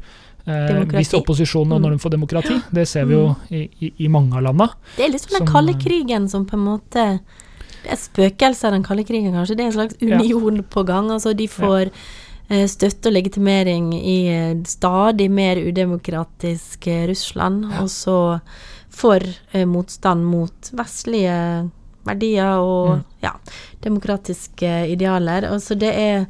[0.47, 0.99] eh, Demokrati.
[0.99, 1.81] viss og Mm.
[1.83, 2.61] når de får demokrati.
[2.75, 4.71] Det ser vi jo i, i, i mange av landene.
[4.97, 7.05] Det er litt sånn den Som, kalde eh, krigen som på en måte
[7.83, 9.57] Det er spøkelser spøkelse av den kalde krigen, kanskje.
[9.57, 10.19] Det er en slags Ja.
[10.19, 11.11] union på gang.
[11.11, 11.91] Altså, de får eh,
[12.69, 18.17] støtte og legitimering i eh, stadig mer udemokratisk Russland, Russland, og så
[19.53, 21.71] eh, motstand mot vestlige
[22.05, 23.05] verdier og Mm.
[23.23, 23.31] ja,
[23.85, 25.47] demokratiske idealer.
[25.49, 26.25] Altså, det er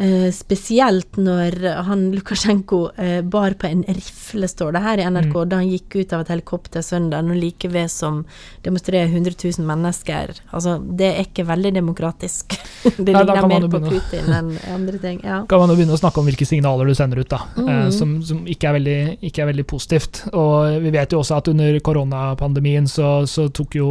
[0.00, 5.30] eh, spesielt når han Lukasjenko uh, bar på en rifle, står det her i NRK,
[5.30, 5.48] Mm.
[5.48, 8.24] da han gikk ut av et helikopter søndag, og like ved som
[8.64, 10.32] demonstrerer 100 000 mennesker.
[10.52, 12.56] Altså, det er ikke veldig demokratisk.
[12.96, 13.80] det Nei, ligner mer på.
[13.90, 15.20] Putin enn andre ting.
[15.24, 15.42] Ja.
[15.48, 17.68] kan man jo begynne å snakke om hvilke signaler du sender ut, da, mm.
[17.68, 18.98] uh, som, som ikke, er veldig,
[19.30, 20.22] ikke er veldig positivt.
[20.32, 23.90] Og vi vet jo også at under koronapandemien så, så tok jo,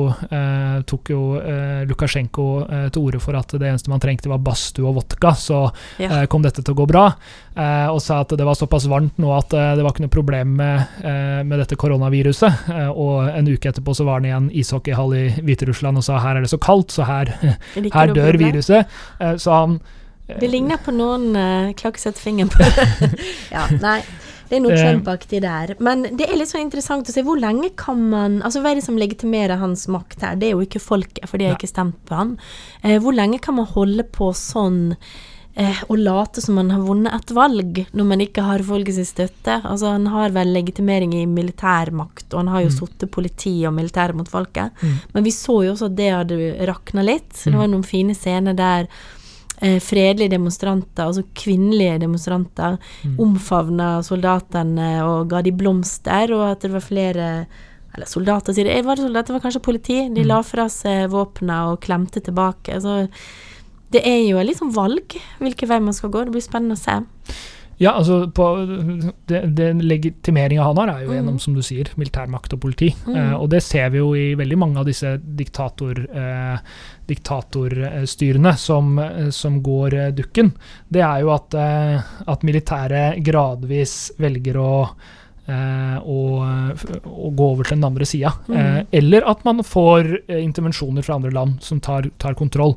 [0.89, 1.21] tok jo
[1.89, 2.45] Lukasjenko
[2.93, 5.61] til orde for at det eneste man trengte var badstue og vodka, så
[5.99, 6.21] Ja.
[6.21, 7.05] eh, kom dette til å gå bra.
[7.55, 10.13] Eh, og sa at det var såpass varmt nå at eh, det var ikke noe
[10.13, 12.71] problem med, eh, med dette koronaviruset.
[12.73, 16.21] Eh, og en uke etterpå så var han i en ishockeyhall i Hviterussland og sa
[16.23, 17.59] her er det så kaldt, så her, er
[17.97, 18.45] her dør problem.
[18.47, 18.99] viruset.
[19.19, 19.79] Eh, så han
[20.29, 23.15] Det ligner på noen uh, ikke fingeren på det.
[23.55, 24.03] ja, nei.
[24.49, 25.73] Det er noe kjempeaktig Trump-aktig der.
[25.83, 28.79] Men det er litt så interessant å se hvor lenge kan man Altså hva er
[28.79, 30.39] det som legitimerer hans makt her?
[30.41, 32.31] Det er jo ikke folket, for de har ikke stemt på han.
[32.81, 34.95] Eh, hvor lenge kan man holde på sånn
[35.59, 39.57] eh, å late som man har vunnet et valg, når man ikke har folkets støtte?
[39.67, 42.77] Altså Han har vel legitimering i militærmakt, og han har jo Mm.
[42.79, 44.71] sittet politi og militær mot folket.
[44.81, 44.95] Mm.
[45.13, 47.29] Men vi så jo også at det hadde rakna litt.
[47.43, 47.59] Det Mm.
[47.59, 48.87] var noen fine scener der
[49.61, 53.17] eh, fredelige demonstranter, altså kvinnelige demonstranter, Mm.
[53.19, 57.45] omfavna soldatene og ga de blomster, og at det var flere
[57.93, 58.85] eller soldater, sier det.
[58.85, 59.33] Var det soldater?
[59.33, 60.13] Det var kanskje politi.
[60.13, 60.27] De Mm.
[60.27, 62.79] la fra seg våpna og klemte tilbake.
[62.81, 63.09] Så
[63.93, 66.25] det er jo et liksom valg hvilken vei man skal gå.
[66.25, 66.99] Det blir spennende å se.
[67.79, 68.45] Ja, altså på,
[69.31, 71.43] det, det legitimeringa han har, er jo gjennom, mm.
[71.45, 72.89] som du sier, militærmakt og politi.
[73.07, 73.13] Mm.
[73.15, 76.73] Eh, og det ser vi jo i veldig mange av disse diktator, eh,
[77.07, 80.51] diktatorstyrene som, eh, som går eh, dukken.
[80.91, 84.73] Det er jo at, eh, at militæret gradvis velger å
[85.49, 86.17] eh, å,
[87.09, 88.31] å gå over til den andre sida.
[88.47, 88.57] Mhm.
[88.59, 92.75] Eh, eller at man får eh, intervensjoner fra andre land som tar, tar kontroll.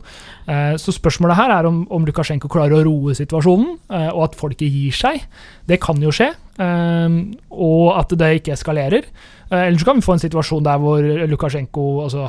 [0.48, 4.38] Eh, så spørsmålet her er om, om Lukasjenko klarer å roe situasjonen, eh, og at
[4.40, 5.26] folket gir seg.
[5.68, 6.32] Det kan jo skje.
[6.58, 7.20] eh,
[7.52, 9.06] og at det ikke eskalerer.
[9.52, 12.24] Eh, Eller så kan vi få en situasjon der hvor Lukasjenko altså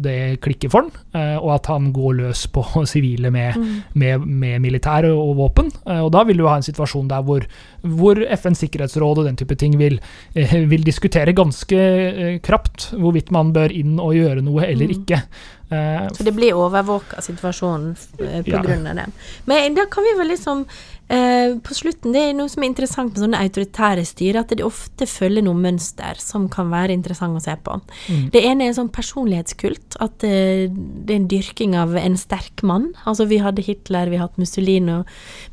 [0.00, 3.82] det klikker for han, eh, og at han går løs på sivile med, Mm.
[3.94, 5.68] med, med militær og, våpen.
[5.86, 7.44] Eh, og da vil du ha en situasjon der hvor,
[7.82, 10.00] hvor FNs sikkerhetsråd og den type ting vil,
[10.34, 14.96] vil diskutere ganske krapt hvorvidt man bør inn og gjøre noe eller Mm.
[15.02, 15.20] ikke.
[15.66, 18.42] Så det blir overvåka situasjonen pga.
[18.44, 18.58] på Ja.
[18.60, 19.06] av det.
[19.46, 20.64] Men da kan vi vel liksom
[21.08, 24.64] eh, På slutten, det er noe som er interessant med sånne autoritære styre, at de
[24.66, 27.78] ofte følger noen mønster som kan være interessant å se på.
[28.08, 28.26] Mm.
[28.34, 32.64] Det ene er en sånn personlighetskult, at eh, det er en dyrking av en sterk
[32.66, 32.90] mann.
[33.06, 35.00] Altså vi hadde Hitler, vi har hatt Mussolini,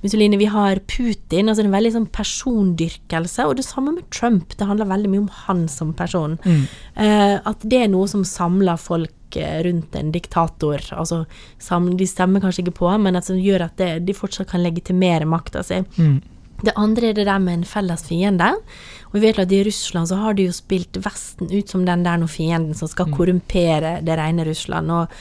[0.04, 1.50] Mussolini vi har Putin.
[1.50, 3.48] altså det er en veldig sånn persondyrkelse.
[3.48, 6.40] Og det samme med Trump, det handler veldig mye om han som person.
[6.44, 6.64] mm.
[6.94, 9.12] Eh, at det er noe som samler folk
[9.42, 10.84] eh, rundt en diktator.
[10.92, 11.24] Altså,
[11.98, 15.30] de stemmer kanskje ikke på ham, men som gjør at det, de fortsatt kan legitimere
[15.30, 15.82] makta si.
[15.98, 16.22] Mm.
[16.64, 18.54] Det andre er det der med en felles fiende.
[19.12, 22.06] Og vi vet at i Russland så har de jo spilt Vesten ut som den
[22.06, 24.92] der nå fienden som skal korrumpere det rene Russland.
[24.92, 25.12] Og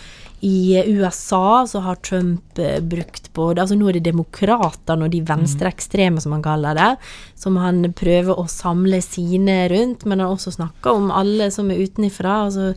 [0.43, 5.21] i USA så har Trump eh, brukt både Altså nå er det demokratene og de
[5.27, 6.91] venstreekstreme, som han kaller det,
[7.39, 11.71] som han prøver å samle sine rundt, men han har også snakka om alle som
[11.71, 12.41] er utenifra.
[12.49, 12.73] altså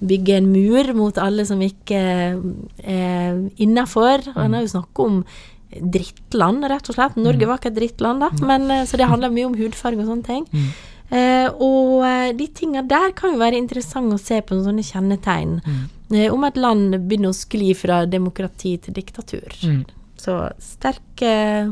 [0.00, 2.00] bygge en mur mot alle som ikke
[2.84, 4.26] er innafor.
[4.34, 5.22] Han har jo snakka om
[5.76, 7.16] drittland, rett og slett.
[7.20, 10.06] Norge var ikke et drittland, da, men, eh, så det handler mye om hudfarge og
[10.08, 10.46] sånne ting.
[10.52, 10.68] Mm.
[11.16, 15.60] Eh, og eh, de tinga der kan jo være interessant å se på sånne kjennetegn.
[15.66, 15.82] Mm.
[16.16, 19.48] Eh, om et land begynner å skli fra demokrati til diktatur.
[19.66, 19.84] Mm.
[20.22, 21.68] Så sterk eh,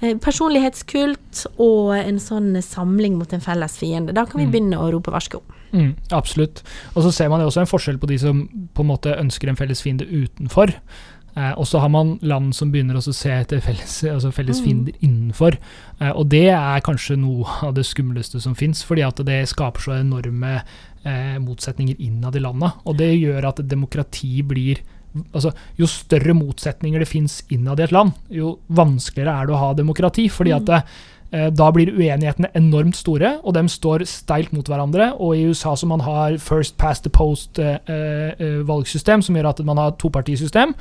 [0.00, 4.14] eh, personlighetskult og en sånn samling mot en felles fiende.
[4.14, 4.52] Da kan vi Mm.
[4.52, 5.42] begynne å rope varsko.
[5.72, 6.62] Mm, absolutt.
[6.94, 9.48] Og så ser man jo også en forskjell på de som på en måte ønsker
[9.48, 10.74] en felles fiende utenfor.
[11.34, 14.64] Eh, og så har man land som begynner å se etter felles, altså felles Mm.
[14.66, 15.56] fiender innenfor.
[16.00, 19.80] Eh, og det er kanskje noe av det skumleste som fins, fordi at det skaper
[19.80, 20.62] så enorme
[21.04, 22.74] eh, motsetninger innad i landa.
[22.84, 24.78] Og det gjør at demokrati blir
[25.34, 29.58] Altså, jo større motsetninger det fins innad i et land, jo vanskeligere er det å
[29.58, 30.30] ha demokrati.
[30.30, 30.82] fordi at det, Eh,
[31.32, 35.14] Da blir uenighetene enormt store, og de står steilt mot hverandre.
[35.16, 39.94] Og i USA som man har first past the post-valgsystem, som gjør at man har
[40.00, 40.74] topartisystem,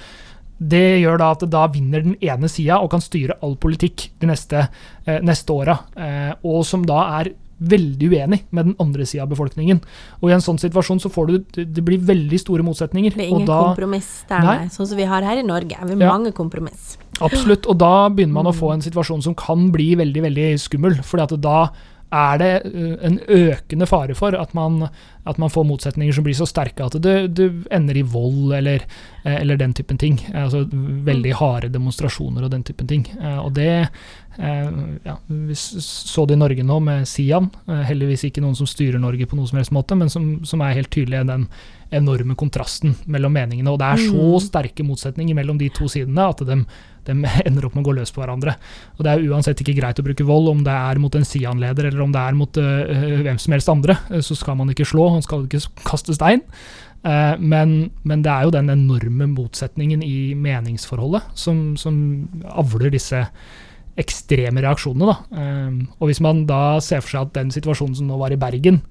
[0.62, 4.28] det gjør da at da vinner den ene sida og kan styre all politikk de
[4.30, 4.68] neste,
[5.08, 5.80] eh, neste åra.
[5.98, 9.82] Eh, og som da er veldig uenig med den andre sida av befolkningen.
[10.22, 13.14] Og i en sånn situasjon så får du Det blir veldig store motsetninger.
[13.14, 14.68] Det er ingen da, kompromiss der, nei.
[14.68, 15.78] Sånn som vi har her i Norge.
[15.82, 16.18] Vi har Ja.
[16.18, 16.98] mange kompromiss.
[17.22, 21.02] Absolutt, og da begynner man å få en situasjon som kan bli veldig veldig skummel.
[21.04, 21.58] fordi at da
[22.12, 24.90] er det uh, en økende fare for at man,
[25.24, 28.84] at man får motsetninger som blir så sterke at det, ender i vold eller,
[29.24, 30.18] eh, eller den typen ting.
[30.34, 30.66] Altså
[31.08, 33.06] veldig harde demonstrasjoner og den typen ting.
[33.16, 33.70] Eh, Og det
[34.40, 34.72] eh,
[35.06, 37.50] ja, Vi så det i Norge nå med Sian.
[37.68, 40.62] Eh, Heldigvis ikke noen som styrer Norge på noen som helst måte, men som, som
[40.62, 41.48] er helt tydelig den
[41.92, 43.72] enorme kontrasten mellom meningene.
[43.72, 44.40] Og det er så Mm.
[44.40, 46.66] sterke motsetninger mellom de to sidene at de,
[47.08, 47.16] de
[47.48, 48.56] ender opp med å gå løs på hverandre.
[48.98, 51.90] Og det er uansett ikke greit å bruke vold, om det er mot en Sian-leder
[51.90, 53.98] eller om det er mot uh, hvem som helst andre.
[54.12, 56.46] øh, Så skal man ikke slå, man skal ikke kaste stein.
[57.02, 61.96] Uh, men, men det er jo den enorme motsetningen i meningsforholdet som, som
[62.46, 63.24] avler disse
[64.02, 65.10] ekstreme reaksjonene.
[65.10, 65.42] Da.
[65.42, 68.40] Uh, og hvis man da ser for seg at den situasjonen som nå var i
[68.42, 68.84] Bergen,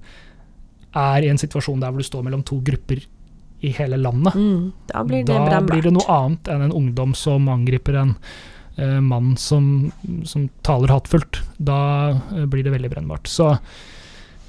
[0.91, 3.05] er i en situasjon der hvor du står mellom to grupper
[3.61, 7.13] i hele landet, Mm, da blir det da blir det noe annet enn en ungdom
[7.13, 8.15] som angriper en
[8.75, 9.91] eh, mann som,
[10.25, 11.41] som taler hattfullt.
[11.57, 13.29] Da eh, blir det veldig brennbart.
[13.29, 13.51] Så,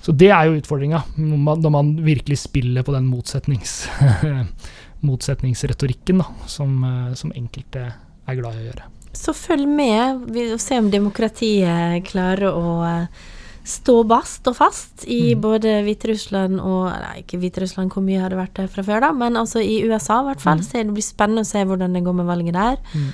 [0.01, 3.85] så det er jo utfordringa, når man, virkelig spiller på den motsetnings,
[5.09, 8.88] motsetningsretorikken da, som, eh, som enkelte er glad i å gjøre.
[9.12, 12.81] Så følg med og se om demokratiet klarer å
[13.64, 15.40] stå bast og fast i Mm.
[15.40, 19.12] både Hviterussland og Nei, ikke Hviterussland, hvor mye har det vært der fra før, da,
[19.12, 20.59] men altså i USA i hvert fall.
[20.59, 20.62] Mm.
[20.66, 22.76] Så det blir spennende å se hvordan det går med valget der.
[22.95, 23.12] Mm.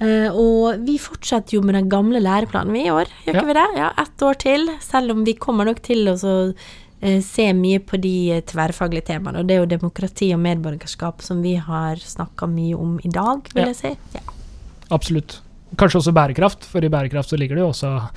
[0.00, 3.40] Uh, og vi fortsetter jo med den gamle læreplanen vi i år, gjør Ja.
[3.40, 3.66] ikke vi det?
[3.76, 6.54] Ja, ett år til, selv om vi kommer nok til å så,
[7.02, 9.40] eh, se mye på de eh, tverrfaglige temaene.
[9.40, 13.42] Og det er jo demokrati og medborgerskap som vi har snakka mye om i dag,
[13.52, 13.72] vil Ja.
[13.72, 13.96] jeg si.
[14.14, 14.20] Ja.
[14.92, 15.40] Absolutt.
[15.76, 18.08] kanskje også bærekraft, for i bærekraft så ligger det jo også eh,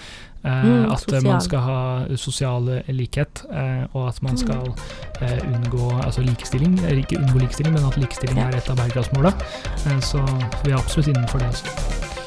[0.43, 1.23] Mm, at sosial.
[1.23, 4.73] man skal ha sosial likhet, eh, og at man skal
[5.21, 6.79] eh, unngå altså likestilling.
[6.89, 8.47] Ikke unngå likestilling, men at likestilling Ja.
[8.49, 9.33] er et av bærekraftsmåla.
[9.85, 10.23] Eh, så
[10.65, 12.20] vi er absolutt innenfor det også.